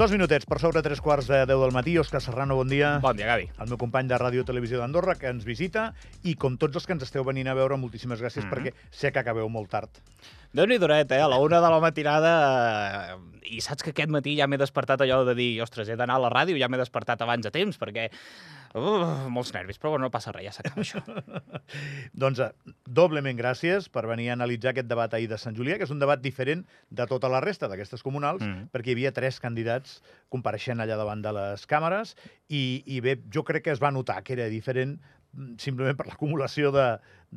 Dos 0.00 0.12
minutets 0.14 0.46
per 0.48 0.56
sobre 0.62 0.80
tres 0.80 1.02
quarts 1.04 1.26
de 1.28 1.42
deu 1.44 1.60
del 1.60 1.74
matí. 1.76 1.98
Òscar 2.00 2.22
Serrano, 2.24 2.54
bon 2.56 2.70
dia. 2.72 2.94
Bon 3.04 3.18
dia, 3.18 3.26
Gavi. 3.28 3.50
El 3.60 3.68
meu 3.68 3.76
company 3.76 4.08
de 4.08 4.16
Ràdio 4.16 4.46
Televisió 4.48 4.78
d'Andorra, 4.80 5.12
que 5.20 5.28
ens 5.28 5.44
visita, 5.44 5.90
i 6.24 6.32
com 6.40 6.56
tots 6.56 6.78
els 6.80 6.86
que 6.88 6.96
ens 6.96 7.04
esteu 7.04 7.26
venint 7.26 7.50
a 7.52 7.54
veure, 7.58 7.76
moltíssimes 7.76 8.22
gràcies, 8.22 8.46
mm 8.46 8.48
-hmm. 8.48 8.70
perquè 8.70 8.88
sé 8.90 9.12
que 9.12 9.18
acabeu 9.18 9.48
molt 9.50 9.68
tard. 9.68 9.90
déu 10.52 10.66
nhi 10.66 10.78
duret, 10.78 11.12
eh? 11.12 11.20
A 11.20 11.28
la 11.28 11.38
una 11.38 11.60
de 11.60 11.70
la 11.70 11.80
matinada... 11.80 13.18
I 13.42 13.60
saps 13.60 13.82
que 13.82 13.90
aquest 13.90 14.08
matí 14.08 14.38
ja 14.38 14.46
m'he 14.46 14.56
despertat 14.56 15.00
allò 15.00 15.24
de 15.24 15.34
dir, 15.34 15.60
ostres, 15.60 15.88
he 15.88 15.96
d'anar 15.96 16.14
a 16.16 16.18
la 16.20 16.30
ràdio, 16.30 16.56
ja 16.56 16.68
m'he 16.68 16.78
despertat 16.78 17.20
abans 17.20 17.42
de 17.42 17.50
temps, 17.50 17.76
perquè 17.78 18.10
Uh, 18.70 19.26
molts 19.34 19.50
nervis, 19.50 19.80
però 19.82 19.96
no 19.98 20.12
passa 20.14 20.30
res, 20.30 20.44
ja 20.46 20.52
s'acaba 20.54 20.84
això. 20.84 21.00
doncs 22.22 22.38
eh, 22.44 22.50
doblement 22.86 23.34
gràcies 23.38 23.88
per 23.90 24.04
venir 24.06 24.28
a 24.30 24.36
analitzar 24.36 24.70
aquest 24.70 24.86
debat 24.90 25.14
ahir 25.16 25.26
de 25.32 25.38
Sant 25.42 25.56
Julià, 25.58 25.78
que 25.78 25.88
és 25.88 25.94
un 25.94 25.98
debat 25.98 26.22
diferent 26.22 26.62
de 26.94 27.06
tota 27.10 27.30
la 27.32 27.40
resta 27.42 27.66
d'aquestes 27.70 28.04
comunals, 28.06 28.44
mm. 28.46 28.68
perquè 28.70 28.92
hi 28.92 28.96
havia 28.98 29.14
tres 29.16 29.40
candidats 29.42 29.98
compareixent 30.30 30.82
allà 30.84 30.98
davant 31.00 31.24
de 31.24 31.32
les 31.34 31.66
càmeres 31.70 32.14
i, 32.46 32.84
i 32.86 33.00
bé, 33.02 33.16
jo 33.34 33.42
crec 33.48 33.66
que 33.66 33.74
es 33.74 33.82
va 33.82 33.90
notar 33.90 34.20
que 34.22 34.36
era 34.38 34.46
diferent 34.52 35.00
mm, 35.00 35.56
simplement 35.58 35.98
per 35.98 36.06
l'acumulació 36.12 36.70
de, 36.76 36.86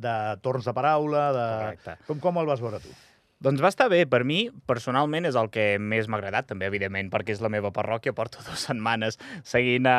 de 0.06 0.14
torns 0.46 0.70
de 0.70 0.76
paraula, 0.76 1.26
de... 1.34 1.48
Correcte. 1.64 1.98
Com, 2.06 2.22
com 2.22 2.38
el 2.44 2.52
vas 2.52 2.62
veure 2.62 2.78
tu? 2.84 2.94
Doncs 3.44 3.60
va 3.60 3.68
estar 3.68 3.90
bé. 3.92 4.04
Per 4.08 4.22
mi, 4.24 4.46
personalment, 4.68 5.26
és 5.28 5.36
el 5.36 5.50
que 5.52 5.74
més 5.76 6.08
m'ha 6.08 6.16
agradat, 6.16 6.48
també, 6.48 6.68
evidentment, 6.70 7.10
perquè 7.12 7.34
és 7.34 7.42
la 7.44 7.50
meva 7.52 7.74
parròquia. 7.76 8.14
Porto 8.16 8.40
dues 8.46 8.64
setmanes 8.70 9.20
seguint 9.44 9.88
a, 9.90 9.98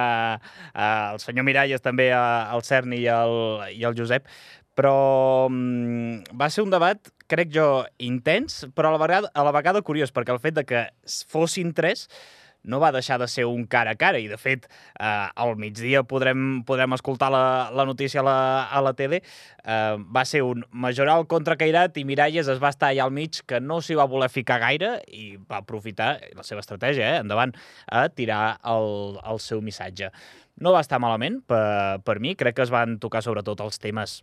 a 0.73 0.87
el 1.13 1.21
senyor 1.21 1.45
Miralles, 1.45 1.83
també 1.85 2.09
a, 2.15 2.25
al 2.49 2.65
Cerny 2.65 2.97
i 3.03 3.09
el, 3.13 3.35
i 3.75 3.85
el 3.85 3.97
Josep, 3.97 4.25
però 4.75 4.95
mm, 5.51 6.33
va 6.41 6.49
ser 6.49 6.65
un 6.65 6.73
debat, 6.73 7.11
crec 7.31 7.53
jo, 7.53 7.67
intens, 8.01 8.63
però 8.75 8.89
a 8.89 8.97
la 8.97 9.03
vegada, 9.03 9.29
a 9.33 9.45
la 9.45 9.53
vegada 9.55 9.85
curiós, 9.85 10.13
perquè 10.15 10.33
el 10.33 10.41
fet 10.41 10.57
de 10.57 10.65
que 10.65 10.87
fossin 11.29 11.71
tres 11.77 12.07
no 12.65 12.79
va 12.81 12.91
deixar 12.95 13.17
de 13.21 13.27
ser 13.31 13.45
un 13.45 13.65
cara 13.69 13.95
a 13.95 13.99
cara 13.99 14.19
i, 14.21 14.27
de 14.27 14.37
fet, 14.41 14.67
eh, 14.99 15.27
al 15.35 15.55
migdia 15.61 16.03
podrem, 16.03 16.63
podrem 16.67 16.95
escoltar 16.97 17.31
la, 17.33 17.45
la 17.75 17.85
notícia 17.87 18.21
a 18.21 18.25
la, 18.25 18.37
a 18.65 18.81
la 18.85 18.93
tele. 18.97 19.21
Eh, 19.63 19.95
va 20.15 20.25
ser 20.25 20.43
un 20.45 20.65
Majoral 20.71 21.27
contra 21.31 21.57
Cairat 21.59 21.97
i 21.97 22.05
Miralles 22.07 22.49
es 22.51 22.61
va 22.61 22.73
estar 22.73 22.91
allà 22.91 23.05
al 23.07 23.13
mig 23.15 23.41
que 23.47 23.61
no 23.61 23.81
s'hi 23.81 23.97
va 23.97 24.09
voler 24.09 24.29
ficar 24.33 24.59
gaire 24.63 24.97
i 25.07 25.35
va 25.37 25.61
aprofitar 25.61 26.15
la 26.35 26.45
seva 26.47 26.63
estratègia, 26.65 27.15
eh, 27.15 27.23
endavant, 27.23 27.55
a 27.87 28.07
tirar 28.09 28.59
el, 28.75 29.19
el 29.23 29.41
seu 29.43 29.61
missatge. 29.61 30.11
No 30.61 30.71
va 30.71 30.83
estar 30.85 31.01
malament 31.03 31.41
per, 31.47 31.99
per 32.05 32.19
mi, 32.23 32.35
crec 32.39 32.57
que 32.57 32.65
es 32.65 32.71
van 32.73 32.99
tocar 33.03 33.23
sobretot 33.25 33.61
els 33.65 33.81
temes 33.81 34.21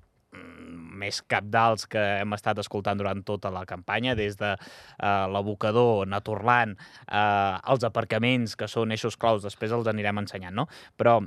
més 1.03 1.21
capdals 1.31 1.87
que 1.91 2.03
hem 2.23 2.37
estat 2.39 2.63
escoltant 2.63 3.01
durant 3.01 3.23
tota 3.27 3.53
la 3.55 3.67
campanya, 3.69 4.17
des 4.19 4.39
de 4.41 4.55
uh, 4.55 5.27
l'abocador, 5.33 6.07
Naturland, 6.11 6.79
uh, 7.09 7.59
els 7.75 7.87
aparcaments, 7.89 8.57
que 8.59 8.71
són 8.71 8.95
eixos 8.95 9.19
claus, 9.19 9.45
després 9.45 9.75
els 9.75 9.91
anirem 9.91 10.23
ensenyant, 10.23 10.57
no? 10.63 10.69
Però 10.99 11.19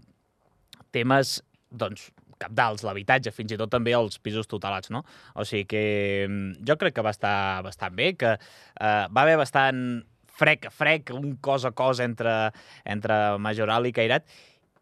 temes, 0.96 1.40
doncs, 1.72 2.10
capdals, 2.40 2.84
l'habitatge, 2.84 3.32
fins 3.36 3.54
i 3.56 3.60
tot 3.60 3.72
també 3.72 3.94
els 3.96 4.18
pisos 4.24 4.50
tutelats, 4.52 4.92
no? 4.94 5.04
O 5.36 5.46
sigui 5.48 5.68
que 5.72 5.86
mm, 6.28 6.66
jo 6.68 6.76
crec 6.80 6.98
que 6.98 7.06
va 7.06 7.14
estar 7.16 7.64
bastant 7.66 7.96
bé, 7.96 8.12
que 8.20 8.36
uh, 8.36 9.06
va 9.08 9.24
haver 9.24 9.38
bastant 9.42 10.04
frec 10.36 10.68
a 10.68 10.74
frec, 10.74 11.14
un 11.16 11.38
cos 11.44 11.66
a 11.68 11.72
cos 11.72 12.02
entre, 12.04 12.34
entre 12.84 13.38
Majoral 13.40 13.88
i 13.88 13.94
Cairat, 13.96 14.28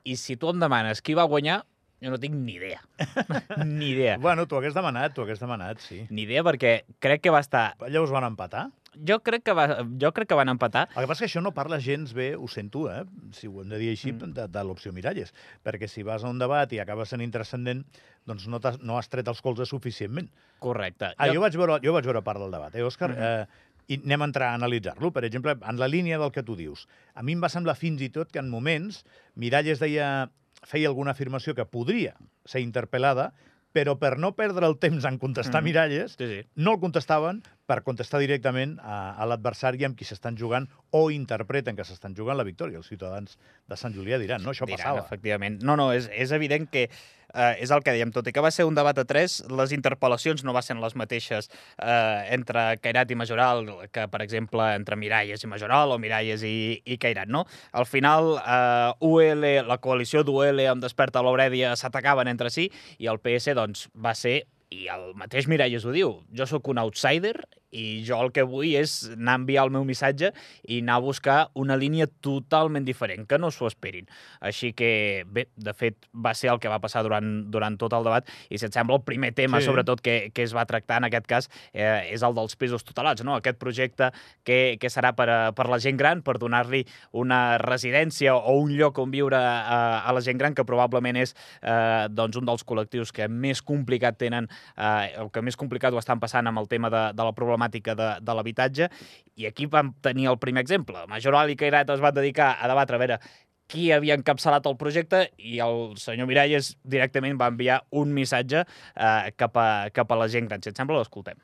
i 0.04 0.18
si 0.20 0.36
tu 0.40 0.50
em 0.52 0.60
demanes 0.60 1.02
qui 1.06 1.16
va 1.16 1.30
guanyar, 1.30 1.62
jo 2.04 2.12
no 2.12 2.20
tinc 2.20 2.36
ni 2.36 2.58
idea. 2.58 2.82
ni 3.66 3.94
idea. 3.94 4.18
Bueno, 4.20 4.46
tu 4.48 4.58
hagués 4.58 4.76
demanat, 4.76 5.14
tu 5.16 5.24
hagués 5.24 5.40
demanat, 5.40 5.80
sí. 5.80 6.04
Ni 6.12 6.28
idea, 6.28 6.44
perquè 6.44 6.82
crec 7.04 7.24
que 7.24 7.32
va 7.34 7.40
estar... 7.44 7.70
Allà 7.80 8.04
us 8.04 8.12
van 8.12 8.28
empatar? 8.28 8.68
Jo 8.94 9.22
crec 9.26 9.42
que, 9.48 9.56
va, 9.58 9.66
jo 10.00 10.12
crec 10.14 10.30
que 10.30 10.38
van 10.38 10.52
empatar. 10.52 10.84
El 10.94 11.06
que 11.06 11.10
passa 11.10 11.24
és 11.24 11.32
que 11.32 11.32
això 11.32 11.42
no 11.42 11.54
parla 11.56 11.80
gens 11.82 12.12
bé, 12.14 12.34
ho 12.36 12.48
sento, 12.52 12.86
eh? 12.92 13.02
si 13.34 13.48
ho 13.50 13.64
hem 13.64 13.72
de 13.72 13.80
dir 13.82 13.90
així, 13.96 14.12
mm. 14.12 14.34
de, 14.36 14.48
de 14.54 14.66
l'opció 14.68 14.94
Miralles. 14.94 15.34
Perquè 15.66 15.90
si 15.90 16.06
vas 16.06 16.26
a 16.26 16.30
un 16.30 16.42
debat 16.42 16.72
i 16.76 16.82
acabes 16.84 17.16
sent 17.16 17.24
intrascendent, 17.26 17.82
doncs 18.30 18.46
no, 18.52 18.60
has, 18.62 18.78
no 18.84 19.00
has 19.00 19.10
tret 19.10 19.32
els 19.32 19.42
colzes 19.42 19.72
suficientment. 19.72 20.30
Correcte. 20.62 21.16
Ah, 21.16 21.32
jo... 21.32 21.40
jo, 21.40 21.46
vaig 21.48 21.58
veure, 21.58 21.80
jo 21.84 21.96
vaig 21.96 22.12
veure 22.12 22.22
part 22.28 22.44
del 22.44 22.54
debat, 22.54 22.76
eh, 22.76 22.86
Òscar? 22.86 23.16
Mm 23.16 23.18
-hmm. 23.18 23.42
eh, 23.48 23.72
i 23.88 24.00
anem 24.00 24.22
a 24.22 24.30
entrar 24.30 24.52
a 24.52 24.60
analitzar-lo. 24.60 25.12
Per 25.12 25.26
exemple, 25.26 25.58
en 25.58 25.80
la 25.80 25.88
línia 25.88 26.20
del 26.20 26.32
que 26.32 26.44
tu 26.44 26.56
dius. 26.56 26.88
A 27.16 27.24
mi 27.24 27.34
em 27.34 27.42
va 27.44 27.50
semblar 27.50 27.76
fins 27.76 28.02
i 28.02 28.10
tot 28.10 28.32
que 28.32 28.40
en 28.40 28.50
moments 28.50 29.04
Miralles 29.36 29.80
deia 29.80 30.30
feia 30.68 30.90
alguna 30.90 31.14
afirmació 31.16 31.56
que 31.56 31.66
podria 31.66 32.16
ser 32.46 32.64
interpel·lada, 32.64 33.32
però 33.74 33.98
per 34.00 34.16
no 34.22 34.36
perdre 34.38 34.70
el 34.70 34.78
temps 34.78 35.06
en 35.10 35.18
contestar 35.20 35.62
mm. 35.62 35.66
miralles, 35.66 36.16
sí, 36.20 36.30
sí. 36.30 36.42
no 36.56 36.76
el 36.76 36.82
contestaven 36.84 37.42
per 37.70 37.80
contestar 37.84 38.20
directament 38.24 38.76
a, 38.84 39.16
a 39.16 39.28
l'adversari 39.30 39.86
amb 39.88 39.98
qui 39.98 40.08
s'estan 40.08 40.38
jugant 40.40 40.68
o 40.92 41.08
interpreten 41.16 41.78
que 41.78 41.86
s'estan 41.88 42.16
jugant 42.18 42.38
la 42.38 42.48
victòria. 42.48 42.82
Els 42.82 42.90
ciutadans 42.92 43.38
de 43.70 43.80
Sant 43.80 43.96
Julià 43.96 44.20
diran, 44.20 44.44
no? 44.44 44.52
Això 44.52 44.68
diran, 44.68 44.84
passava. 44.84 45.06
efectivament. 45.08 45.62
No, 45.64 45.78
no, 45.80 45.92
és, 45.96 46.10
és 46.12 46.34
evident 46.36 46.68
que 46.72 46.90
eh, 47.34 47.56
és 47.64 47.72
el 47.72 47.84
que 47.84 47.94
dèiem, 47.96 48.12
tot 48.14 48.28
i 48.28 48.34
que 48.36 48.44
va 48.44 48.52
ser 48.54 48.66
un 48.68 48.76
debat 48.78 48.98
a 49.00 49.06
tres, 49.08 49.40
les 49.50 49.74
interpel·lacions 49.76 50.44
no 50.46 50.56
van 50.56 50.66
ser 50.66 50.78
les 50.80 50.96
mateixes 51.00 51.50
eh, 51.50 52.34
entre 52.36 52.66
Cairat 52.84 53.12
i 53.12 53.18
Majoral 53.20 53.66
que, 53.94 54.08
per 54.12 54.24
exemple, 54.26 54.68
entre 54.78 54.98
Miralles 55.00 55.44
i 55.44 55.52
Majoral 55.52 55.96
o 55.96 56.00
Miralles 56.02 56.46
i, 56.48 56.82
i 56.84 57.00
Cairat, 57.02 57.32
no? 57.32 57.46
Al 57.72 57.88
final, 57.90 58.36
eh, 58.40 59.08
UL, 59.08 59.48
la 59.68 59.80
coalició 59.84 60.24
d'UL 60.28 60.66
amb 60.68 60.84
Desperta 60.84 61.24
l'Aurèdia 61.24 61.78
s'atacaven 61.80 62.30
entre 62.32 62.52
si 62.54 62.70
i 63.00 63.10
el 63.12 63.22
PS, 63.24 63.56
doncs, 63.58 63.88
va 63.96 64.16
ser 64.18 64.44
i 64.74 64.88
el 64.94 65.12
mateix 65.20 65.48
Miralles 65.52 65.86
ho 65.86 65.94
diu, 65.96 66.18
jo 66.34 66.48
sóc 66.50 66.70
un 66.74 66.82
outsider 66.82 67.36
i 67.74 68.04
jo 68.06 68.20
el 68.22 68.32
que 68.34 68.46
vull 68.48 68.76
és 68.78 68.94
anar 69.16 69.36
a 69.38 69.42
enviar 69.42 69.66
el 69.66 69.74
meu 69.74 69.86
missatge 69.88 70.32
i 70.64 70.80
anar 70.84 71.00
a 71.00 71.04
buscar 71.04 71.38
una 71.60 71.76
línia 71.80 72.08
totalment 72.24 72.86
diferent, 72.86 73.26
que 73.28 73.40
no 73.42 73.50
s'ho 73.52 73.68
esperin. 73.70 74.08
Així 74.46 74.72
que, 74.78 75.24
bé, 75.26 75.48
de 75.58 75.74
fet, 75.78 75.98
va 76.14 76.36
ser 76.38 76.52
el 76.54 76.62
que 76.62 76.72
va 76.72 76.80
passar 76.84 77.04
durant, 77.06 77.32
durant 77.52 77.78
tot 77.82 77.96
el 77.98 78.06
debat 78.06 78.30
i, 78.50 78.60
si 78.60 78.68
et 78.68 78.76
sembla, 78.76 79.00
el 79.02 79.06
primer 79.08 79.34
tema, 79.34 79.60
sí. 79.60 79.70
sobretot, 79.70 80.04
que, 80.06 80.30
que 80.36 80.46
es 80.46 80.54
va 80.56 80.68
tractar 80.70 81.02
en 81.02 81.10
aquest 81.10 81.28
cas 81.30 81.50
eh, 81.74 82.14
és 82.14 82.24
el 82.24 82.38
dels 82.38 82.56
pisos 82.60 82.86
tutelats, 82.86 83.26
no? 83.26 83.40
Aquest 83.40 83.60
projecte 83.62 84.12
que, 84.46 84.78
que 84.80 84.92
serà 84.94 85.14
per 85.18 85.28
a, 85.32 85.40
per 85.58 85.68
la 85.72 85.82
gent 85.82 85.98
gran, 85.98 86.22
per 86.26 86.38
donar-li 86.42 86.84
una 87.18 87.58
residència 87.62 88.36
o 88.38 88.58
un 88.62 88.76
lloc 88.78 89.02
on 89.02 89.12
viure 89.14 89.40
a, 89.40 90.04
a 90.06 90.14
la 90.14 90.22
gent 90.22 90.38
gran, 90.38 90.54
que 90.54 90.68
probablement 90.68 91.18
és 91.20 91.34
eh, 91.62 92.06
doncs 92.14 92.38
un 92.38 92.46
dels 92.48 92.66
col·lectius 92.68 93.14
que 93.16 93.28
més 93.28 93.64
complicat 93.66 94.20
tenen, 94.22 94.50
eh, 94.78 95.18
o 95.24 95.30
que 95.34 95.42
més 95.42 95.58
complicat 95.60 95.94
ho 95.94 96.02
estan 96.02 96.22
passant 96.22 96.48
amb 96.50 96.62
el 96.62 96.70
tema 96.70 96.94
de, 96.94 97.06
de 97.18 97.26
la 97.26 97.34
problemàtica 97.34 97.63
problemàtica 97.64 97.96
de, 97.96 98.10
de 98.22 98.34
l'habitatge, 98.34 98.90
i 99.36 99.48
aquí 99.48 99.66
vam 99.66 99.94
tenir 100.02 100.30
el 100.30 100.38
primer 100.38 100.62
exemple. 100.62 101.06
Majoral 101.08 101.50
i 101.50 101.56
Cairat 101.56 101.90
es 101.90 102.02
van 102.02 102.14
dedicar 102.14 102.58
a 102.60 102.68
debatre 102.68 102.96
a 102.96 103.00
veure 103.00 103.20
qui 103.68 103.92
havia 103.92 104.16
encapçalat 104.16 104.66
el 104.68 104.76
projecte 104.78 105.30
i 105.38 105.60
el 105.64 105.96
senyor 105.98 106.28
Miralles 106.28 106.76
directament 106.84 107.40
va 107.40 107.48
enviar 107.50 107.82
un 107.92 108.14
missatge 108.14 108.62
eh, 108.62 109.32
cap, 109.36 109.58
a, 109.58 109.90
cap 109.92 110.12
a 110.12 110.16
la 110.20 110.28
gent 110.28 110.48
gran. 110.48 110.62
Si 110.62 110.70
et 110.70 110.78
sembla, 110.78 111.00
l'escoltem. 111.00 111.40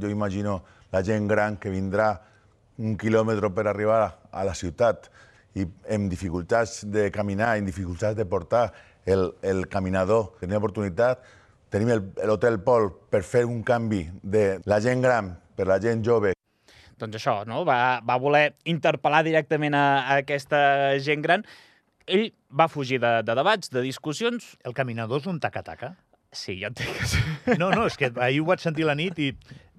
Jo 0.00 0.08
imagino 0.08 0.62
la 0.92 1.02
gent 1.02 1.26
gran 1.28 1.56
que 1.56 1.70
vindrà 1.70 2.14
un 2.78 2.96
quilòmetre 2.96 3.50
per 3.52 3.66
arribar 3.66 4.02
a 4.30 4.44
la 4.44 4.54
ciutat 4.54 5.10
i 5.56 5.64
amb 5.92 6.10
dificultats 6.12 6.84
de 6.84 7.10
caminar, 7.10 7.56
amb 7.56 7.66
dificultats 7.66 8.16
de 8.16 8.26
portar 8.28 8.70
el, 9.04 9.32
el 9.42 9.66
caminador. 9.72 10.36
Tenim 10.40 10.56
l'oportunitat, 10.56 11.24
tenim 11.72 11.90
l'Hotel 12.26 12.60
Pol 12.64 12.90
per 13.10 13.22
fer 13.26 13.44
un 13.48 13.62
canvi 13.66 14.04
de 14.22 14.46
la 14.66 14.80
gent 14.84 15.02
gran 15.04 15.34
per 15.56 15.68
la 15.68 15.78
gent 15.82 16.04
jove. 16.04 16.32
Doncs 16.96 17.18
això, 17.18 17.42
no? 17.48 17.64
va, 17.68 18.00
va 18.06 18.16
voler 18.20 18.54
interpel·lar 18.64 19.22
directament 19.26 19.76
a, 19.76 19.86
a 20.00 20.18
aquesta 20.22 20.58
gent 21.04 21.24
gran. 21.24 21.44
Ell 22.06 22.30
va 22.48 22.70
fugir 22.72 23.00
de, 23.02 23.18
de 23.26 23.36
debats, 23.36 23.72
de 23.72 23.82
discussions. 23.84 24.54
El 24.64 24.76
caminador 24.76 25.20
és 25.20 25.28
un 25.28 25.40
taca-taca? 25.42 25.96
Sí, 26.36 26.56
ja 26.60 26.70
entenc 26.70 26.96
que 26.98 27.06
sí. 27.08 27.20
No, 27.60 27.70
no, 27.72 27.86
és 27.88 27.96
que 27.98 28.10
ahir 28.22 28.42
ho 28.42 28.48
vaig 28.48 28.60
sentir 28.62 28.86
la 28.86 28.96
nit 28.98 29.18
i 29.22 29.30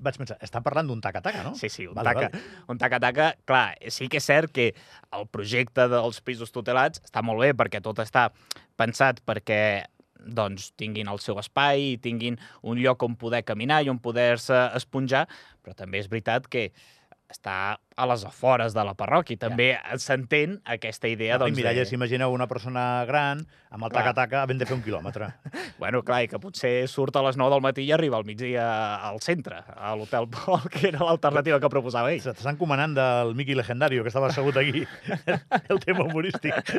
vaig 0.02 0.18
pensar, 0.20 0.38
estan 0.44 0.64
parlant 0.66 0.88
d'un 0.90 1.02
taca-taca, 1.04 1.44
no? 1.46 1.54
Sí, 1.58 1.70
sí, 1.70 1.86
un 1.90 1.98
vale, 1.98 2.14
taca. 2.14 2.30
Vale. 2.34 2.64
Un 2.74 2.80
taca-taca, 2.82 3.28
clar, 3.50 3.66
sí 3.94 4.08
que 4.12 4.22
és 4.22 4.30
cert 4.30 4.54
que 4.54 4.72
el 5.18 5.28
projecte 5.34 5.88
dels 5.92 6.22
pisos 6.26 6.54
tutelats 6.56 7.04
està 7.04 7.24
molt 7.26 7.44
bé 7.44 7.52
perquè 7.58 7.82
tot 7.84 8.02
està 8.04 8.30
pensat 8.80 9.22
perquè 9.28 9.60
doncs, 10.26 10.72
tinguin 10.80 11.10
el 11.12 11.22
seu 11.24 11.40
espai, 11.42 11.98
tinguin 12.04 12.40
un 12.64 12.82
lloc 12.82 13.04
on 13.04 13.18
poder 13.20 13.44
caminar 13.48 13.84
i 13.84 13.92
on 13.92 14.00
poder-se 14.04 14.68
esponjar, 14.78 15.26
però 15.64 15.76
també 15.78 16.02
és 16.02 16.10
veritat 16.12 16.48
que 16.52 16.70
està 17.28 17.78
a 17.98 18.06
les 18.08 18.24
afores 18.26 18.76
de 18.78 18.84
la 18.86 18.94
parròquia. 18.98 19.40
També 19.42 19.72
s'entén 20.00 20.58
aquesta 20.70 21.10
idea... 21.12 21.36
No, 21.36 21.46
doncs, 21.46 21.58
I 21.58 21.62
Miralla, 21.62 21.84
de... 21.84 21.90
s'imagina 21.90 22.30
una 22.32 22.48
persona 22.48 23.04
gran 23.10 23.42
amb 23.74 23.84
el 23.84 23.92
taca-taca 23.92 24.44
havent 24.44 24.62
de 24.62 24.68
fer 24.70 24.78
un 24.78 24.84
quilòmetre. 24.86 25.32
Bueno, 25.78 26.00
clar, 26.02 26.24
i 26.26 26.30
que 26.32 26.40
potser 26.42 26.88
surt 26.90 27.14
a 27.20 27.22
les 27.22 27.36
9 27.38 27.54
del 27.54 27.62
matí 27.62 27.84
i 27.86 27.92
arriba 27.94 28.18
al 28.18 28.26
migdia 28.26 28.64
al 29.06 29.20
centre, 29.22 29.60
a 29.76 29.92
l'Hotel 29.94 30.26
Pol, 30.34 30.64
que 30.74 30.88
era 30.90 31.04
l'alternativa 31.06 31.60
que 31.62 31.70
proposava 31.70 32.10
ell. 32.10 32.22
Se 32.24 32.34
t'està 32.34 32.50
encomanant 32.56 32.96
del 32.98 33.36
Miqui 33.38 33.54
Legendario, 33.54 34.02
que 34.02 34.10
estava 34.10 34.32
assegut 34.32 34.58
aquí, 34.58 34.82
el 35.74 35.82
tema 35.84 36.08
humorístic. 36.08 36.74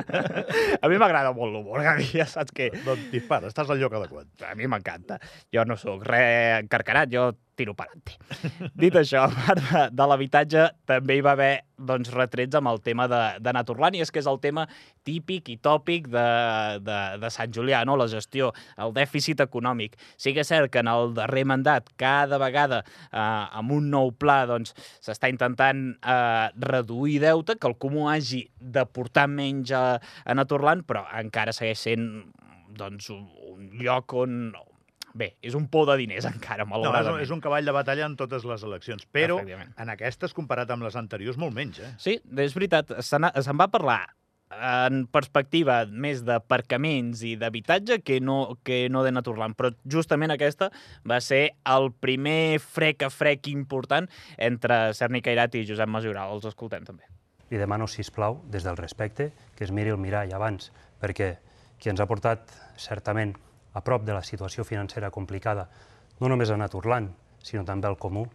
A 0.83 0.91
mi 0.91 0.99
m'agrada 0.99 1.31
molt 1.37 1.55
l'humor, 1.55 1.85
Gavi, 1.87 2.09
ja 2.11 2.27
saps 2.27 2.55
que 2.57 2.73
doncs 2.83 3.07
dispara, 3.15 3.53
estàs 3.53 3.71
al 3.71 3.79
lloc 3.79 3.95
adequat. 4.01 4.33
a 4.49 4.57
mi 4.59 4.67
m'encanta. 4.67 5.21
Jo 5.55 5.63
no 5.69 5.79
sóc 5.79 6.03
res 6.09 6.59
encarcarat, 6.65 7.13
jo 7.15 7.31
tiro 7.59 7.75
per 7.77 7.89
ante. 7.91 8.17
Dit 8.83 8.97
això, 8.99 9.27
a 9.27 9.33
part 9.35 9.65
de, 9.65 9.83
de 9.99 10.07
l'habitatge, 10.11 10.69
també 10.89 11.19
hi 11.19 11.25
va 11.25 11.35
haver 11.37 11.55
doncs, 11.79 12.11
retrets 12.15 12.59
amb 12.59 12.71
el 12.73 12.81
tema 12.83 13.07
de, 13.11 13.21
de 13.43 13.53
és 13.99 14.11
que 14.11 14.19
és 14.19 14.27
el 14.27 14.41
tema 14.41 14.67
típic 15.07 15.49
i 15.49 15.57
tòpic 15.63 16.09
de, 16.09 16.29
de, 16.83 16.99
de 17.23 17.31
Sant 17.31 17.53
Julià, 17.55 17.85
no? 17.87 17.97
la 17.97 18.09
gestió, 18.11 18.53
el 18.77 18.93
dèficit 18.93 19.41
econòmic. 19.41 19.97
Sí 20.17 20.35
que 20.35 20.43
és 20.43 20.49
cert 20.49 20.73
que 20.73 20.83
en 20.83 20.89
el 20.89 21.15
darrer 21.15 21.45
mandat, 21.45 21.89
cada 21.97 22.39
vegada 22.39 22.83
eh, 22.85 23.19
amb 23.19 23.73
un 23.73 23.91
nou 23.91 24.13
pla, 24.13 24.45
doncs, 24.51 24.75
s'està 25.01 25.31
intentant 25.31 25.95
eh, 26.03 26.49
reduir 26.59 27.21
deute, 27.23 27.59
que 27.59 27.71
el 27.71 27.79
comú 27.79 28.09
hagi 28.11 28.49
de 28.59 28.85
portar 28.87 29.29
menys 29.31 29.73
a, 29.73 29.85
a 29.99 30.35
Naturland, 30.35 30.87
però 30.89 31.07
encara 31.19 31.55
segueix 31.55 31.87
sent 31.89 32.09
doncs, 32.79 33.11
un, 33.15 33.27
un 33.53 33.71
lloc 33.83 34.15
on, 34.15 34.53
Bé, 35.19 35.33
és 35.43 35.57
un 35.59 35.67
por 35.73 35.89
de 35.91 35.97
diners 35.99 36.29
encara, 36.31 36.63
No, 36.65 36.69
és, 36.69 36.75
malauradament. 36.77 37.17
un, 37.19 37.25
és 37.27 37.33
un 37.35 37.41
cavall 37.43 37.67
de 37.67 37.75
batalla 37.75 38.07
en 38.07 38.15
totes 38.19 38.45
les 38.47 38.63
eleccions, 38.63 39.03
però 39.11 39.41
en 39.43 39.91
aquestes, 39.91 40.35
comparat 40.37 40.71
amb 40.71 40.87
les 40.87 40.95
anteriors, 41.01 41.37
molt 41.41 41.57
menys, 41.57 41.81
eh? 41.83 41.91
Sí, 41.99 42.19
és 42.39 42.55
veritat. 42.55 42.95
Se'n 43.03 43.27
se'n 43.43 43.59
va 43.59 43.67
parlar 43.73 44.05
en 44.49 45.03
perspectiva 45.13 45.83
més 45.91 46.23
d'aparcaments 46.25 47.21
i 47.29 47.35
d'habitatge 47.37 47.99
que 48.01 48.17
no, 48.25 48.57
que 48.65 48.87
no 48.89 49.03
de 49.05 49.11
Naturland, 49.13 49.53
però 49.59 49.69
justament 49.85 50.33
aquesta 50.33 50.71
va 51.05 51.19
ser 51.21 51.43
el 51.69 51.91
primer 51.93 52.57
frec 52.65 53.05
a 53.05 53.11
frec 53.13 53.51
important 53.53 54.09
entre 54.39 54.95
Cerny 54.97 55.21
Cairat 55.27 55.59
i 55.61 55.67
Josep 55.69 55.91
Majoral. 55.93 56.33
Els 56.39 56.47
escoltem 56.49 56.87
també. 56.89 57.05
li 57.51 57.57
demano, 57.61 57.87
si 57.89 58.03
plau, 58.13 58.43
des 58.53 58.65
del 58.65 58.77
respecte, 58.77 59.33
que 59.57 59.65
es 59.65 59.71
miri 59.73 59.89
el 59.91 59.97
mirall 60.01 60.33
abans, 60.37 60.71
perquè 61.01 61.39
qui 61.81 61.89
ens 61.89 62.01
ha 62.01 62.07
portat, 62.07 62.49
certament, 62.77 63.37
a 63.75 63.83
prop 63.85 64.05
de 64.05 64.15
la 64.17 64.23
situació 64.23 64.65
financera 64.65 65.11
complicada, 65.11 65.69
no 66.21 66.29
només 66.29 66.51
a 66.51 66.57
Naturland, 66.57 67.13
sinó 67.43 67.65
també 67.65 67.89
al 67.89 67.99
Comú, 67.99 68.27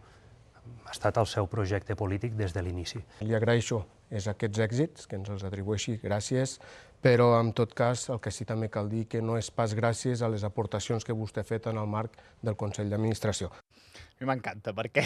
ha 0.84 0.92
estat 0.92 1.18
el 1.20 1.26
seu 1.28 1.46
projecte 1.50 1.96
polític 1.96 2.36
des 2.36 2.54
de 2.54 2.62
l'inici. 2.62 3.02
Li 3.20 3.34
agraeixo 3.36 3.84
és 4.10 4.28
aquests 4.30 4.62
èxits, 4.64 5.08
que 5.08 5.18
ens 5.18 5.30
els 5.32 5.44
atribueixi, 5.44 5.98
gràcies, 6.02 6.58
però 7.04 7.34
en 7.40 7.52
tot 7.52 7.74
cas 7.76 8.08
el 8.12 8.20
que 8.24 8.32
sí 8.32 8.46
també 8.48 8.70
cal 8.72 8.88
dir 8.88 9.04
que 9.10 9.20
no 9.20 9.36
és 9.36 9.50
pas 9.50 9.74
gràcies 9.76 10.22
a 10.22 10.30
les 10.32 10.44
aportacions 10.44 11.04
que 11.04 11.16
vostè 11.16 11.44
ha 11.44 11.50
fet 11.50 11.68
en 11.68 11.80
el 11.80 11.90
marc 11.90 12.16
del 12.42 12.56
Consell 12.56 12.90
d'Administració. 12.92 13.52
Mi 14.24 14.30
m'encanta, 14.30 14.72
perquè 14.72 15.02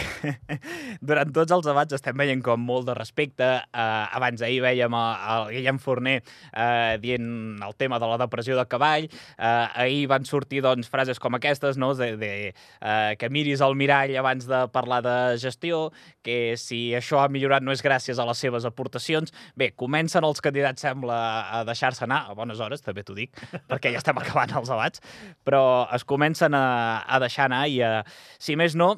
durant 1.09 1.33
tots 1.35 1.51
els 1.57 1.67
debats 1.67 1.97
estem 1.97 2.15
veient 2.21 2.43
com 2.45 2.61
molt 2.63 2.87
de 2.87 2.95
respecte. 2.95 3.47
Uh, 3.75 4.05
abans 4.15 4.45
ahir 4.47 4.61
veiem 4.63 4.95
el, 4.95 5.49
Guillem 5.57 5.81
Forner 5.83 6.21
uh, 6.21 6.95
dient 7.03 7.59
el 7.67 7.75
tema 7.81 7.99
de 7.99 8.07
la 8.07 8.19
depressió 8.23 8.55
de 8.55 8.65
cavall. 8.71 9.09
Uh, 9.35 9.67
ahir 9.83 10.05
van 10.13 10.29
sortir 10.29 10.63
doncs, 10.63 10.87
frases 10.93 11.19
com 11.19 11.35
aquestes, 11.35 11.81
no? 11.83 11.91
de, 11.99 12.13
de, 12.21 12.31
uh, 12.79 13.17
que 13.19 13.31
miris 13.35 13.65
el 13.65 13.75
mirall 13.81 14.15
abans 14.23 14.47
de 14.47 14.63
parlar 14.71 15.01
de 15.03 15.17
gestió, 15.43 15.89
que 16.23 16.55
si 16.61 16.95
això 16.95 17.25
ha 17.25 17.33
millorat 17.33 17.67
no 17.67 17.75
és 17.75 17.83
gràcies 17.83 18.23
a 18.23 18.29
les 18.29 18.39
seves 18.39 18.69
aportacions. 18.71 19.35
Bé, 19.59 19.73
comencen 19.75 20.27
els 20.29 20.45
candidats, 20.45 20.87
sembla, 20.87 21.19
a 21.59 21.65
deixar-se 21.67 22.07
anar, 22.07 22.23
a 22.31 22.39
bones 22.39 22.63
hores, 22.63 22.87
també 22.87 23.03
t'ho 23.03 23.19
dic, 23.19 23.35
perquè 23.73 23.91
ja 23.91 23.99
estem 23.99 24.23
acabant 24.23 24.55
els 24.63 24.71
debats, 24.71 25.03
però 25.43 25.89
es 25.97 26.07
comencen 26.07 26.55
a, 26.55 27.03
a 27.03 27.19
deixar 27.27 27.51
anar 27.51 27.65
i, 27.67 27.83
a, 27.83 28.07
si 28.39 28.55
més 28.55 28.79
no, 28.79 28.95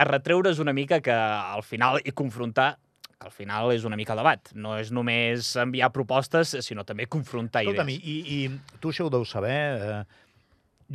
a 0.00 0.04
retreure's 0.08 0.58
una 0.62 0.72
mica 0.72 1.00
que 1.04 1.12
al 1.12 1.62
final 1.66 2.00
i 2.04 2.12
confrontar 2.16 2.78
que 3.20 3.26
al 3.28 3.32
final 3.36 3.68
és 3.74 3.84
una 3.84 3.98
mica 4.00 4.14
debat. 4.16 4.48
No 4.56 4.78
és 4.80 4.88
només 4.96 5.50
enviar 5.60 5.90
propostes, 5.92 6.54
sinó 6.64 6.86
també 6.88 7.04
confrontar 7.06 7.60
Escolta'm, 7.66 7.90
idees. 7.92 8.06
i, 8.08 8.44
i 8.46 8.78
tu 8.80 8.88
això 8.94 9.04
ho 9.10 9.10
deus 9.12 9.28
saber. 9.36 9.58
Eh, 9.76 10.04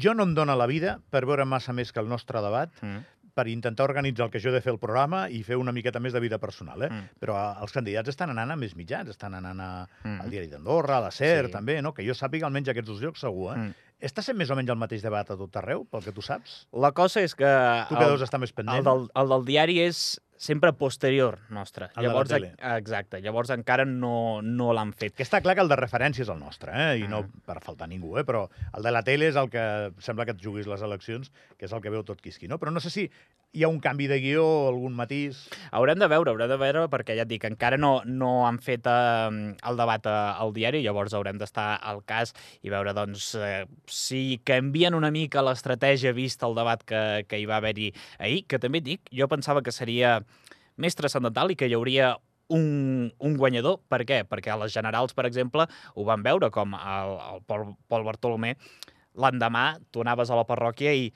jo 0.02 0.16
no 0.18 0.26
em 0.26 0.34
dóna 0.34 0.56
la 0.58 0.66
vida 0.66 0.98
per 1.14 1.22
veure 1.30 1.46
massa 1.46 1.72
més 1.72 1.94
que 1.94 2.02
el 2.02 2.10
nostre 2.10 2.42
debat, 2.42 2.74
Mm. 2.82 3.04
per 3.36 3.50
intentar 3.52 3.84
organitzar 3.84 4.26
el 4.26 4.32
que 4.32 4.40
jo 4.40 4.48
he 4.50 4.54
de 4.54 4.62
fer 4.64 4.72
el 4.72 4.80
programa 4.80 5.26
i 5.30 5.42
fer 5.44 5.58
una 5.60 5.74
miqueta 5.76 6.00
més 6.00 6.14
de 6.16 6.22
vida 6.24 6.38
personal, 6.40 6.82
eh? 6.84 6.90
Mm. 6.90 7.10
Però 7.20 7.36
els 7.62 7.72
candidats 7.76 8.08
estan 8.10 8.30
anant 8.32 8.52
a 8.52 8.56
més 8.56 8.76
mitjans, 8.80 9.10
estan 9.12 9.34
anant 9.36 9.60
a, 9.60 9.88
Mm. 10.06 10.22
al 10.22 10.30
Diari 10.32 10.48
d'Andorra, 10.48 10.98
a 10.98 11.02
la 11.02 11.12
SER, 11.12 11.46
Sí. 11.48 11.52
també, 11.52 11.82
no? 11.82 11.94
Que 11.94 12.06
jo 12.08 12.14
sàpiga 12.14 12.46
almenys 12.48 12.70
aquests 12.70 12.88
dos 12.88 13.02
llocs 13.02 13.20
segur, 13.20 13.54
eh? 13.54 13.60
Mm. 13.60 13.74
Està 14.06 14.22
sent 14.22 14.38
més 14.38 14.52
o 14.54 14.56
menys 14.58 14.70
el 14.70 14.78
mateix 14.78 15.02
debat 15.02 15.30
a 15.34 15.38
tot 15.40 15.56
arreu, 15.58 15.82
pel 15.90 16.04
que 16.06 16.14
tu 16.14 16.22
saps? 16.22 16.66
La 16.78 16.92
cosa 16.94 17.24
és 17.26 17.34
que... 17.34 17.50
Tu 17.90 17.98
que 17.98 18.06
deus 18.12 18.22
estar 18.22 18.38
més 18.42 18.54
pendent. 18.54 18.78
El 18.84 18.86
del, 18.86 19.08
el 19.18 19.32
del 19.34 19.46
diari 19.48 19.80
és 19.88 20.04
sempre 20.38 20.74
posterior 20.78 21.40
nostre. 21.50 21.88
El 21.96 21.96
de 21.96 22.02
la 22.04 22.12
Llavors, 22.12 22.30
tele. 22.30 22.52
Exacte. 22.76 23.22
Llavors 23.24 23.50
encara 23.56 23.86
no, 23.88 24.42
no 24.44 24.74
l'han 24.76 24.92
fet. 24.94 25.16
Que 25.18 25.24
està 25.26 25.40
clar 25.42 25.56
que 25.58 25.64
el 25.64 25.72
de 25.72 25.78
referència 25.80 26.26
és 26.26 26.30
el 26.30 26.38
nostre, 26.42 26.76
eh? 26.76 27.00
i 27.02 27.08
no 27.10 27.24
Ah. 27.24 27.42
per 27.48 27.62
faltar 27.64 27.88
ningú, 27.90 28.18
eh? 28.20 28.26
però 28.28 28.44
el 28.76 28.84
de 28.86 28.92
la 28.94 29.02
tele 29.08 29.32
és 29.32 29.40
el 29.40 29.50
que 29.50 29.64
sembla 30.04 30.28
que 30.28 30.36
et 30.36 30.44
juguis 30.44 30.68
les 30.70 30.84
eleccions, 30.86 31.32
que 31.58 31.66
és 31.66 31.74
el 31.74 31.82
que 31.82 31.90
veu 31.94 32.04
tot 32.06 32.22
quisqui. 32.22 32.52
No? 32.52 32.60
Però 32.62 32.74
no 32.76 32.84
sé 32.84 32.92
si 32.94 33.08
hi 33.56 33.64
ha 33.64 33.70
un 33.72 33.80
canvi 33.80 34.10
de 34.12 34.20
guió 34.20 34.44
algun 34.68 34.94
matís... 34.98 35.46
Haurem 35.76 36.00
de 36.02 36.10
veure, 36.12 36.32
haurem 36.34 36.52
de 36.52 36.58
veure, 36.60 36.84
perquè 36.92 37.16
ja 37.16 37.24
et 37.24 37.32
dic, 37.32 37.46
encara 37.48 37.80
no, 37.80 38.02
no 38.06 38.46
han 38.48 38.60
fet 38.64 38.88
eh, 38.92 39.56
el 39.56 39.80
debat 39.80 40.10
eh, 40.12 40.16
al 40.44 40.52
diari, 40.56 40.84
llavors 40.84 41.16
haurem 41.16 41.40
d'estar 41.40 41.70
al 41.80 42.04
cas 42.08 42.36
i 42.68 42.74
veure 42.74 42.94
doncs, 42.98 43.32
eh, 43.40 43.64
si 43.88 44.42
canvien 44.44 44.98
una 44.98 45.12
mica 45.16 45.44
l'estratègia 45.46 46.14
vista 46.16 46.50
el 46.50 46.58
debat 46.60 46.84
que, 46.84 47.02
que 47.30 47.40
hi 47.40 47.48
va 47.50 47.62
haver-hi 47.62 47.94
ahir, 48.20 48.44
que 48.52 48.60
també 48.60 48.84
dic, 48.84 49.08
jo 49.16 49.30
pensava 49.32 49.64
que 49.64 49.74
seria 49.76 50.18
més 50.76 51.00
transcendental 51.00 51.54
i 51.54 51.60
que 51.60 51.72
hi 51.72 51.78
hauria 51.78 52.18
un, 52.52 53.14
un 53.24 53.38
guanyador. 53.40 53.80
Per 53.90 54.04
què? 54.06 54.20
Perquè 54.28 54.52
a 54.54 54.60
les 54.60 54.76
generals, 54.76 55.16
per 55.16 55.26
exemple, 55.30 55.66
ho 55.96 56.04
van 56.06 56.26
veure 56.26 56.52
com 56.54 56.76
el, 56.76 57.16
el 57.32 57.42
Pol, 57.48 57.72
Pol 57.88 58.06
Bartolomé 58.06 58.58
l'endemà 59.16 59.78
tu 59.96 60.04
anaves 60.04 60.28
a 60.28 60.36
la 60.36 60.44
parròquia 60.44 60.92
i 60.92 61.10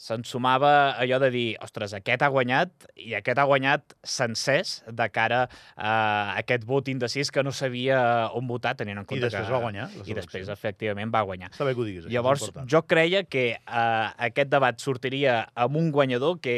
se'n 0.00 0.22
sumava 0.24 0.94
allò 0.96 1.18
de 1.20 1.28
dir, 1.34 1.46
ostres, 1.60 1.92
aquest 1.96 2.22
ha 2.24 2.30
guanyat 2.32 2.86
i 3.04 3.12
aquest 3.18 3.40
ha 3.40 3.44
guanyat 3.48 3.94
sencers 4.00 4.78
de 4.88 5.08
cara 5.12 5.42
a 5.76 5.92
aquest 6.40 6.64
vot 6.68 6.88
indecís 6.88 7.28
que 7.34 7.44
no 7.44 7.52
sabia 7.52 8.00
on 8.36 8.48
votar, 8.48 8.72
tenint 8.80 8.96
en 8.96 9.04
I 9.04 9.10
compte 9.10 9.28
després 9.28 9.50
que... 9.50 9.52
va 9.52 9.60
guanyar 9.66 9.88
I 10.00 10.16
després, 10.16 10.48
efectivament, 10.56 11.12
va 11.12 11.20
guanyar. 11.28 11.52
Està 11.52 11.68
bé 11.68 11.76
que 11.76 11.84
ho 11.84 11.88
diguis, 11.88 12.08
Llavors, 12.14 12.46
jo 12.64 12.82
creia 12.88 13.26
que 13.28 13.50
uh, 13.60 14.08
aquest 14.30 14.48
debat 14.52 14.80
sortiria 14.80 15.42
amb 15.52 15.76
un 15.76 15.92
guanyador 15.92 16.40
que 16.40 16.56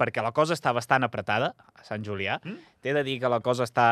perquè 0.00 0.24
la 0.24 0.32
cosa 0.34 0.56
està 0.56 0.72
bastant 0.74 1.04
apretada 1.06 1.52
a 1.76 1.84
Sant 1.86 2.02
Julià. 2.02 2.40
Mm? 2.42 2.74
T'he 2.80 2.94
de 2.96 3.04
dir 3.06 3.20
que 3.22 3.30
la 3.30 3.42
cosa 3.44 3.66
està... 3.68 3.86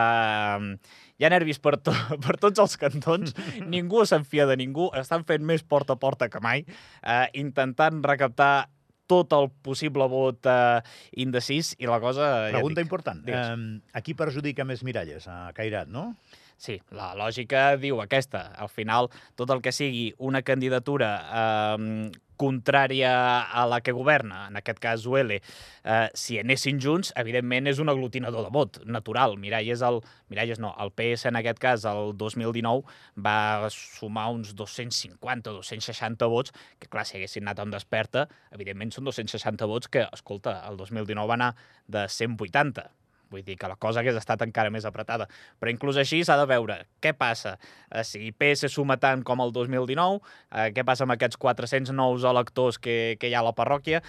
mm, 0.58 1.04
Hi 1.18 1.26
ha 1.26 1.32
nervis 1.34 1.58
per, 1.58 1.74
to 1.82 1.92
per 2.24 2.36
tots 2.38 2.62
els 2.62 2.78
cantons, 2.78 3.34
ningú 3.74 4.04
s'enfia 4.06 4.46
de 4.46 4.54
ningú, 4.60 4.88
estan 4.98 5.26
fent 5.26 5.46
més 5.46 5.64
porta 5.66 5.96
a 5.96 6.00
porta 6.00 6.30
que 6.30 6.42
mai, 6.44 6.62
eh, 7.02 7.24
intentant 7.42 8.02
recaptar 8.06 8.68
tot 9.08 9.32
el 9.32 9.48
possible 9.64 10.04
vot 10.12 10.46
eh, 10.46 10.80
indecís 11.24 11.72
i 11.80 11.88
la 11.88 11.98
cosa... 11.98 12.28
Pregunta 12.52 12.78
ja 12.78 12.84
dic, 12.84 12.86
important. 12.86 13.22
digues. 13.24 13.54
Um, 13.56 13.80
a 13.96 14.04
qui 14.04 14.14
perjudica 14.14 14.68
més 14.68 14.84
Miralles? 14.86 15.26
A 15.32 15.48
Cairat, 15.56 15.90
no? 15.90 16.12
Sí, 16.58 16.80
la 16.90 17.12
lògica 17.14 17.76
diu 17.78 18.00
aquesta. 18.02 18.48
Al 18.58 18.70
final, 18.72 19.06
tot 19.38 19.50
el 19.54 19.62
que 19.62 19.70
sigui 19.70 20.08
una 20.18 20.42
candidatura 20.42 21.10
eh, 21.40 22.08
contrària 22.38 23.12
a 23.46 23.62
la 23.70 23.78
que 23.82 23.94
governa, 23.94 24.46
en 24.48 24.58
aquest 24.58 24.80
cas 24.82 25.04
UL, 25.06 25.36
eh, 25.36 26.08
si 26.18 26.38
anessin 26.42 26.80
junts, 26.82 27.12
evidentment 27.22 27.70
és 27.70 27.78
un 27.82 27.90
aglutinador 27.94 28.46
de 28.46 28.52
vot, 28.54 28.80
natural. 28.86 29.36
Miralles, 29.38 29.82
el, 29.86 30.00
Miralles 30.34 30.58
no, 30.62 30.72
el 30.82 30.90
PS 30.98 31.30
en 31.30 31.38
aquest 31.38 31.62
cas, 31.62 31.86
el 31.86 32.14
2019, 32.18 32.82
va 33.22 33.70
sumar 33.74 34.28
uns 34.34 34.54
250 34.58 35.54
o 35.54 35.58
260 35.60 36.30
vots, 36.34 36.54
que 36.82 36.90
clar, 36.90 37.06
si 37.06 37.18
haguessin 37.18 37.46
anat 37.46 37.62
amb 37.62 37.78
desperta, 37.78 38.28
evidentment 38.54 38.94
són 38.94 39.10
260 39.10 39.70
vots 39.70 39.90
que, 39.90 40.08
escolta, 40.10 40.58
el 40.66 40.78
2019 40.82 41.26
va 41.30 41.38
anar 41.38 41.52
de 41.86 42.08
180. 42.18 42.90
Vull 43.30 43.44
dir 43.44 43.58
que 43.60 43.68
la 43.68 43.76
cosa 43.76 44.00
hagués 44.00 44.16
estat 44.18 44.42
encara 44.46 44.72
més 44.72 44.86
apretada. 44.88 45.28
Però 45.60 45.72
inclús 45.72 45.98
així 46.00 46.22
s'ha 46.24 46.38
de 46.40 46.46
veure 46.48 46.80
què 47.04 47.12
passa. 47.16 47.56
Eh, 47.90 48.04
si 48.06 48.32
PS 48.32 48.72
suma 48.72 48.98
tant 49.00 49.24
com 49.26 49.42
el 49.44 49.52
2019, 49.52 50.22
eh, 50.50 50.70
què 50.76 50.84
passa 50.88 51.04
amb 51.04 51.16
aquests 51.16 51.40
400 51.40 51.94
nous 51.96 52.26
electors 52.28 52.80
que, 52.80 53.16
que 53.20 53.30
hi 53.30 53.36
ha 53.36 53.44
a 53.44 53.48
la 53.50 53.54
parròquia, 53.56 54.02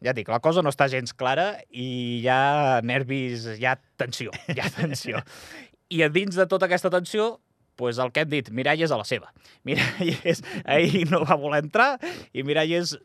ja 0.00 0.14
dic, 0.16 0.30
la 0.32 0.40
cosa 0.40 0.62
no 0.64 0.72
està 0.72 0.88
gens 0.88 1.12
clara 1.12 1.52
i 1.68 2.20
hi 2.22 2.28
ha 2.32 2.80
nervis, 2.86 3.46
hi 3.58 3.66
ha 3.68 3.76
tensió, 4.00 4.32
hi 4.48 4.60
ha 4.62 4.70
tensió. 4.72 5.20
I 5.90 6.04
a 6.06 6.10
dins 6.12 6.38
de 6.38 6.46
tota 6.48 6.68
aquesta 6.70 6.92
tensió, 6.92 7.34
pues 7.80 7.98
el 7.98 8.12
que 8.12 8.24
hem 8.24 8.32
dit, 8.32 8.50
Miralles 8.54 8.92
a 8.92 9.00
la 9.00 9.06
seva. 9.08 9.32
Miralles 9.68 10.44
ahir 10.64 11.06
no 11.10 11.24
va 11.26 11.38
voler 11.40 11.64
entrar 11.64 11.94
i 12.32 12.44
Miralles 12.46 12.96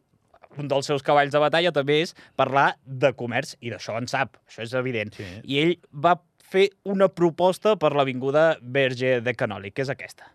un 0.62 0.70
dels 0.72 0.88
seus 0.88 1.04
cavalls 1.06 1.34
de 1.34 1.42
batalla 1.42 1.74
també 1.76 2.02
és 2.04 2.16
parlar 2.40 2.74
de 2.86 3.12
comerç, 3.18 3.56
i 3.62 3.74
d'això 3.74 3.98
en 4.00 4.10
sap, 4.12 4.40
això 4.48 4.64
és 4.66 4.74
evident. 4.78 5.14
Sí. 5.16 5.28
I 5.44 5.62
ell 5.64 5.76
va 5.92 6.18
fer 6.46 6.70
una 6.86 7.10
proposta 7.10 7.76
per 7.82 7.94
l'Avinguda 7.96 8.56
Verge 8.62 9.20
de 9.26 9.34
Canòlic, 9.38 9.76
que 9.76 9.86
és 9.86 9.92
aquesta. 9.92 10.30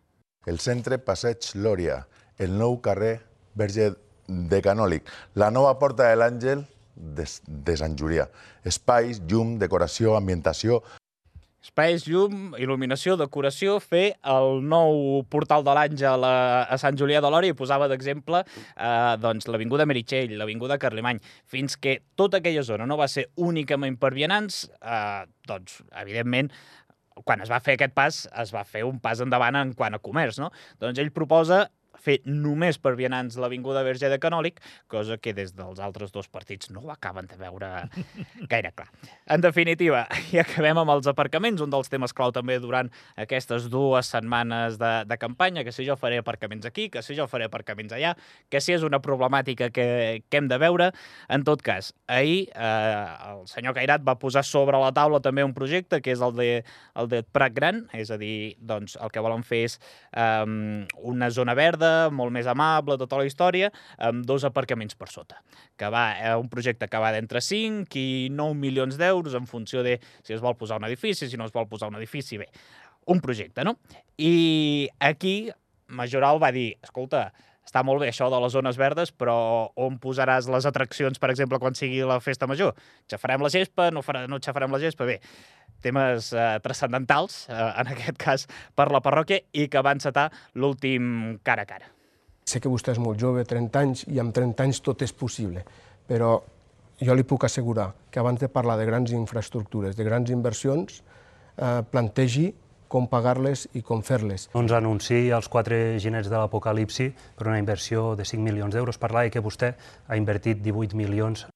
El 0.48 0.58
centre 0.58 0.98
Passeig 0.98 1.52
Lòria, 1.54 2.02
el 2.40 2.56
nou 2.56 2.78
carrer 2.84 3.18
Verge 3.58 3.92
de 4.26 4.60
Canòlic, 4.64 5.08
la 5.38 5.50
nova 5.54 5.74
Porta 5.78 6.08
de 6.10 6.18
l'Àngel 6.18 6.64
de, 6.94 7.26
de 7.46 7.76
Sant 7.76 7.96
Julià. 7.98 8.26
Espais, 8.66 9.20
llum, 9.28 9.56
decoració, 9.60 10.14
ambientació, 10.18 10.80
Espais, 11.60 12.06
llum, 12.08 12.54
il·luminació, 12.56 13.18
decoració, 13.20 13.74
fer 13.84 14.14
el 14.32 14.62
nou 14.64 15.20
portal 15.28 15.64
de 15.66 15.74
l'Àngel 15.76 16.24
a, 16.24 16.36
a 16.64 16.78
Sant 16.80 16.96
Julià 16.96 17.20
de 17.20 17.28
Lòria 17.28 17.52
i 17.52 17.56
posava 17.58 17.88
d'exemple 17.90 18.40
eh, 18.40 19.16
doncs, 19.20 19.44
l'Avinguda 19.52 19.84
Meritxell, 19.84 20.32
l'Avinguda 20.40 20.78
Carlemany, 20.80 21.20
fins 21.44 21.76
que 21.76 21.98
tota 22.16 22.40
aquella 22.40 22.64
zona 22.64 22.86
no 22.88 22.96
va 22.96 23.10
ser 23.12 23.26
únicament 23.36 23.98
per 24.00 24.14
vianants, 24.16 24.62
eh, 24.80 25.26
doncs, 25.50 25.82
evidentment, 26.00 26.48
quan 27.28 27.44
es 27.44 27.52
va 27.52 27.60
fer 27.60 27.76
aquest 27.76 27.92
pas, 27.92 28.22
es 28.40 28.54
va 28.56 28.64
fer 28.64 28.86
un 28.88 28.96
pas 29.04 29.20
endavant 29.20 29.60
en 29.60 29.76
quant 29.76 29.92
a 29.92 30.00
comerç, 30.00 30.40
no? 30.40 30.48
Doncs 30.80 31.02
ell 31.02 31.12
proposa 31.12 31.66
fer 32.00 32.18
només 32.24 32.78
per 32.80 32.94
vianants 32.98 33.38
l'Avinguda 33.40 33.84
Verge 33.86 34.10
de 34.10 34.18
Canòlic, 34.22 34.60
cosa 34.90 35.18
que 35.20 35.34
des 35.36 35.54
dels 35.56 35.80
altres 35.82 36.12
dos 36.14 36.28
partits 36.28 36.70
no 36.74 36.84
ho 36.84 36.92
acaben 36.94 37.28
de 37.30 37.38
veure 37.40 37.70
gaire 38.52 38.72
clar. 38.76 38.88
En 39.30 39.44
definitiva, 39.44 40.06
i 40.32 40.40
acabem 40.42 40.80
amb 40.82 40.94
els 40.96 41.08
aparcaments, 41.10 41.62
un 41.62 41.72
dels 41.72 41.90
temes 41.92 42.14
clau 42.16 42.32
també 42.34 42.58
durant 42.62 42.90
aquestes 43.20 43.68
dues 43.72 44.10
setmanes 44.10 44.78
de, 44.80 44.92
de 45.08 45.20
campanya, 45.20 45.64
que 45.66 45.74
si 45.74 45.86
jo 45.86 45.96
faré 46.00 46.20
aparcaments 46.20 46.66
aquí, 46.68 46.88
que 46.90 47.02
si 47.04 47.16
jo 47.18 47.28
faré 47.30 47.48
aparcaments 47.48 47.94
allà, 47.96 48.14
que 48.50 48.62
si 48.62 48.74
és 48.74 48.86
una 48.86 49.00
problemàtica 49.02 49.70
que, 49.74 49.86
que 50.28 50.40
hem 50.40 50.48
de 50.50 50.58
veure. 50.60 50.90
En 51.28 51.44
tot 51.46 51.62
cas, 51.64 51.92
ahir 52.10 52.48
eh, 52.54 53.06
el 53.30 53.44
senyor 53.50 53.76
Cairat 53.76 54.04
va 54.06 54.18
posar 54.20 54.44
sobre 54.46 54.80
la 54.80 54.92
taula 54.96 55.20
també 55.22 55.44
un 55.46 55.54
projecte 55.56 56.00
que 56.02 56.14
és 56.14 56.24
el 56.24 56.34
de, 56.38 56.50
el 56.98 57.10
de 57.12 57.22
Prat 57.26 57.54
Gran, 57.56 57.84
és 57.96 58.10
a 58.10 58.18
dir, 58.20 58.56
doncs, 58.58 58.96
el 59.00 59.12
que 59.12 59.22
volen 59.24 59.44
fer 59.46 59.64
és 59.68 59.78
eh, 60.12 60.86
una 61.12 61.30
zona 61.34 61.56
verda, 61.58 61.89
molt 62.12 62.34
més 62.34 62.48
amable, 62.50 62.98
tota 63.00 63.20
la 63.20 63.26
història, 63.28 63.70
amb 63.98 64.24
dos 64.28 64.46
aparcaments 64.48 64.96
per 64.98 65.10
sota. 65.12 65.40
Que 65.78 65.90
va, 65.92 66.04
eh, 66.18 66.34
un 66.38 66.50
projecte 66.52 66.88
que 66.90 67.02
va 67.02 67.12
d'entre 67.14 67.42
5 67.44 67.96
i 67.98 68.28
9 68.34 68.58
milions 68.58 68.98
d'euros 69.00 69.36
en 69.38 69.46
funció 69.50 69.84
de 69.86 69.98
si 70.22 70.36
es 70.36 70.44
vol 70.44 70.56
posar 70.60 70.80
un 70.80 70.88
edifici, 70.88 71.28
si 71.28 71.40
no 71.40 71.48
es 71.48 71.54
vol 71.54 71.68
posar 71.68 71.90
un 71.90 71.98
edifici, 72.00 72.38
bé, 72.40 72.50
un 73.10 73.20
projecte, 73.20 73.64
no? 73.64 73.78
I 74.18 74.88
aquí 75.00 75.50
Majoral 75.90 76.38
va 76.42 76.52
dir, 76.54 76.76
escolta, 76.82 77.32
està 77.70 77.84
molt 77.86 78.02
bé 78.02 78.08
això 78.10 78.26
de 78.32 78.38
les 78.42 78.50
zones 78.50 78.78
verdes, 78.80 79.12
però 79.14 79.70
on 79.78 80.00
posaràs 80.02 80.48
les 80.50 80.66
atraccions, 80.66 81.20
per 81.22 81.30
exemple, 81.30 81.60
quan 81.62 81.76
sigui 81.78 82.02
la 82.06 82.18
festa 82.22 82.48
major? 82.50 82.74
Xafarem 83.10 83.44
la 83.46 83.50
gespa, 83.54 83.92
no, 83.94 84.02
farà, 84.02 84.24
no 84.26 84.40
xafarem 84.42 84.74
la 84.74 84.80
gespa? 84.82 85.06
Bé, 85.06 85.20
temes 85.84 86.32
eh, 86.34 86.48
transcendentals, 86.64 87.44
eh, 87.48 87.58
en 87.82 87.92
aquest 87.94 88.18
cas 88.20 88.46
per 88.74 88.88
la 88.90 89.02
parròquia, 89.04 89.38
i 89.54 89.68
que 89.70 89.82
va 89.86 89.94
encetar 89.94 90.26
l'últim 90.58 91.38
cara 91.46 91.62
a 91.62 91.70
cara. 91.70 91.92
Sé 92.50 92.58
que 92.58 92.72
vostè 92.72 92.96
és 92.96 93.02
molt 93.02 93.20
jove, 93.22 93.46
30 93.46 93.84
anys, 93.84 94.02
i 94.10 94.18
amb 94.18 94.34
30 94.34 94.66
anys 94.66 94.82
tot 94.82 95.06
és 95.06 95.14
possible, 95.14 95.62
però 96.10 96.40
jo 97.00 97.14
li 97.14 97.24
puc 97.24 97.46
assegurar 97.46 97.92
que 98.10 98.18
abans 98.18 98.42
de 98.42 98.50
parlar 98.50 98.80
de 98.80 98.88
grans 98.88 99.14
infraestructures, 99.14 99.94
de 99.96 100.08
grans 100.08 100.34
inversions, 100.34 101.04
eh, 101.54 101.80
plantegi 101.92 102.50
com 102.90 103.06
pagar-les 103.10 103.68
i 103.78 103.84
com 103.86 104.02
fer-les. 104.06 104.48
Ens 104.58 104.74
anunciï 104.74 105.30
als 105.36 105.48
quatre 105.52 105.78
ginets 106.02 106.28
de 106.28 106.36
l'apocalipsi 106.36 107.12
per 107.38 107.48
una 107.48 107.62
inversió 107.62 108.16
de 108.18 108.26
5 108.26 108.42
milions 108.42 108.74
d'euros. 108.74 108.98
Parlava 108.98 109.30
que 109.30 109.44
vostè 109.44 109.74
ha 110.08 110.18
invertit 110.18 110.60
18 110.66 110.98
milions 110.98 111.46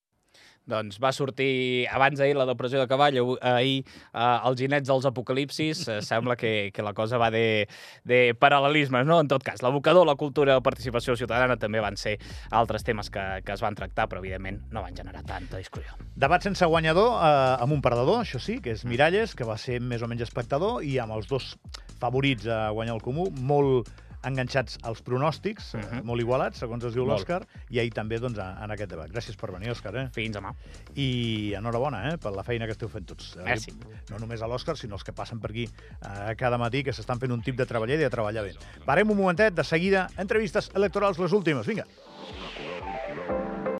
doncs 0.70 0.98
va 1.02 1.12
sortir 1.12 1.86
abans 1.92 2.20
ahir 2.20 2.36
la 2.36 2.46
depressió 2.48 2.80
de 2.80 2.88
cavall, 2.88 3.18
ahir 3.40 3.82
eh, 3.84 4.38
els 4.48 4.58
ginets 4.60 4.88
dels 4.88 5.06
apocalipsis, 5.08 5.84
eh, 5.88 5.98
sembla 6.02 6.36
que, 6.40 6.70
que 6.74 6.84
la 6.84 6.94
cosa 6.96 7.20
va 7.20 7.30
de, 7.34 7.66
de 8.04 8.20
paral·lelismes, 8.40 9.06
no? 9.08 9.20
En 9.20 9.28
tot 9.30 9.44
cas, 9.44 9.62
l'abocador, 9.64 10.06
la 10.08 10.16
cultura, 10.20 10.56
la 10.56 10.64
participació 10.64 11.16
ciutadana 11.20 11.58
també 11.60 11.82
van 11.84 11.98
ser 12.00 12.16
altres 12.50 12.86
temes 12.86 13.10
que, 13.12 13.24
que 13.44 13.56
es 13.56 13.64
van 13.64 13.76
tractar, 13.76 14.08
però 14.08 14.22
evidentment 14.24 14.62
no 14.72 14.84
van 14.84 14.96
generar 14.96 15.24
tanta 15.28 15.60
discussió. 15.60 15.98
Debat 16.16 16.44
sense 16.44 16.66
guanyador 16.66 17.18
eh, 17.18 17.34
amb 17.64 17.76
un 17.76 17.84
perdedor, 17.84 18.22
això 18.24 18.40
sí, 18.40 18.60
que 18.64 18.74
és 18.74 18.86
Miralles, 18.88 19.36
que 19.36 19.48
va 19.48 19.58
ser 19.60 19.80
més 19.84 20.02
o 20.02 20.08
menys 20.10 20.24
espectador, 20.28 20.82
i 20.84 20.96
amb 21.02 21.16
els 21.18 21.28
dos 21.30 21.54
favorits 22.00 22.48
a 22.48 22.68
guanyar 22.74 22.96
el 22.96 23.04
comú, 23.04 23.28
molt 23.44 23.90
enganxats 24.26 24.78
als 24.82 25.02
pronòstics, 25.04 25.74
uh 25.74 25.80
-huh. 25.80 26.02
molt 26.04 26.20
igualats, 26.20 26.58
segons 26.58 26.84
es 26.84 26.94
diu 26.94 27.04
l'Òscar, 27.04 27.42
i 27.70 27.78
ahir 27.78 27.92
també 27.92 28.18
doncs, 28.18 28.38
en 28.38 28.70
aquest 28.70 28.90
debat. 28.90 29.10
Gràcies 29.10 29.36
per 29.36 29.52
venir, 29.52 29.70
Òscar. 29.70 29.94
Eh? 29.96 30.08
Fins 30.12 30.36
demà. 30.36 30.54
I 30.94 31.54
enhorabona 31.56 32.12
eh, 32.12 32.16
per 32.18 32.32
la 32.32 32.42
feina 32.42 32.66
que 32.66 32.72
esteu 32.72 32.88
fent 32.88 33.06
tots. 33.06 33.36
Merci. 33.44 33.72
No 34.10 34.18
només 34.18 34.42
a 34.42 34.46
l'Òscar, 34.46 34.76
sinó 34.76 34.94
els 34.94 35.04
que 35.04 35.12
passen 35.12 35.40
per 35.40 35.50
aquí 35.50 35.64
eh, 35.64 36.34
cada 36.36 36.58
matí, 36.58 36.82
que 36.82 36.92
s'estan 36.92 37.18
fent 37.18 37.32
un 37.32 37.42
tip 37.42 37.56
de 37.56 37.66
treballar 37.66 37.94
i 37.94 38.02
de 38.02 38.10
treballar 38.10 38.44
bé. 38.44 38.54
Parem 38.84 39.10
un 39.10 39.16
momentet, 39.16 39.54
de 39.54 39.64
seguida, 39.64 40.08
entrevistes 40.18 40.70
electorals 40.74 41.18
les 41.18 41.32
últimes. 41.32 41.66
Vinga. 41.66 41.84